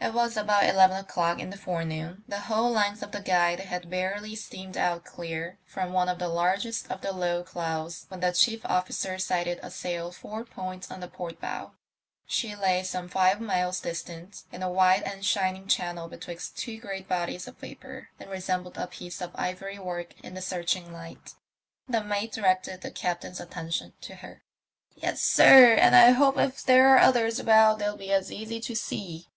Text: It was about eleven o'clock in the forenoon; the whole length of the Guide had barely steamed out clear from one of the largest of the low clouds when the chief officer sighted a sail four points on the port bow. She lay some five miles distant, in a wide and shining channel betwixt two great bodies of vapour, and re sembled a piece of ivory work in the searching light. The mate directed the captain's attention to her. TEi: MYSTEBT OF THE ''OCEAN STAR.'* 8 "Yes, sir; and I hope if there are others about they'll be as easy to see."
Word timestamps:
It 0.00 0.14
was 0.14 0.38
about 0.38 0.64
eleven 0.64 0.96
o'clock 0.96 1.38
in 1.38 1.50
the 1.50 1.58
forenoon; 1.58 2.24
the 2.26 2.40
whole 2.40 2.70
length 2.70 3.02
of 3.02 3.12
the 3.12 3.20
Guide 3.20 3.60
had 3.60 3.90
barely 3.90 4.34
steamed 4.34 4.74
out 4.78 5.04
clear 5.04 5.58
from 5.66 5.92
one 5.92 6.08
of 6.08 6.18
the 6.18 6.30
largest 6.30 6.90
of 6.90 7.02
the 7.02 7.12
low 7.12 7.44
clouds 7.44 8.06
when 8.08 8.20
the 8.20 8.32
chief 8.32 8.64
officer 8.64 9.18
sighted 9.18 9.60
a 9.62 9.70
sail 9.70 10.12
four 10.12 10.46
points 10.46 10.90
on 10.90 11.00
the 11.00 11.08
port 11.08 11.42
bow. 11.42 11.72
She 12.26 12.56
lay 12.56 12.82
some 12.82 13.06
five 13.06 13.38
miles 13.38 13.80
distant, 13.80 14.44
in 14.50 14.62
a 14.62 14.70
wide 14.70 15.02
and 15.02 15.22
shining 15.22 15.68
channel 15.68 16.08
betwixt 16.08 16.56
two 16.56 16.80
great 16.80 17.06
bodies 17.06 17.46
of 17.46 17.58
vapour, 17.58 18.08
and 18.18 18.30
re 18.30 18.38
sembled 18.40 18.78
a 18.78 18.86
piece 18.86 19.20
of 19.20 19.30
ivory 19.36 19.78
work 19.78 20.18
in 20.22 20.32
the 20.32 20.40
searching 20.40 20.90
light. 20.90 21.34
The 21.86 22.02
mate 22.02 22.32
directed 22.32 22.80
the 22.80 22.90
captain's 22.90 23.40
attention 23.40 23.92
to 24.00 24.14
her. 24.14 24.38
TEi: 24.38 24.38
MYSTEBT 24.38 24.38
OF 24.40 24.40
THE 24.40 24.96
''OCEAN 24.96 25.00
STAR.'* 25.00 25.10
8 25.10 25.12
"Yes, 25.12 25.22
sir; 25.22 25.74
and 25.74 25.94
I 25.94 26.10
hope 26.12 26.38
if 26.38 26.64
there 26.64 26.88
are 26.94 26.98
others 26.98 27.38
about 27.38 27.78
they'll 27.78 27.98
be 27.98 28.10
as 28.10 28.32
easy 28.32 28.58
to 28.62 28.74
see." 28.74 29.28